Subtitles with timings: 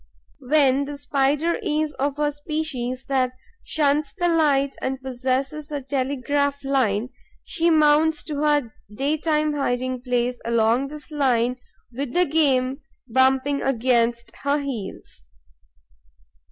[0.39, 6.63] When the Spider is of a species that shuns the light and possesses a telegraph
[6.63, 7.09] line,
[7.43, 11.57] she mounts to her daytime hiding place along this line,
[11.93, 15.25] with the game bumping against her heels.